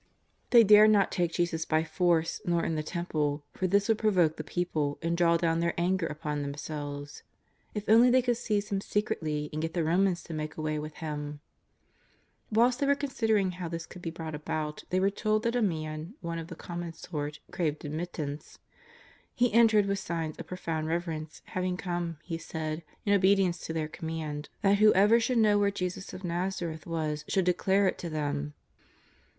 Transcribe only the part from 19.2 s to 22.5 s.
He entered with signs of profound reverence, having come, he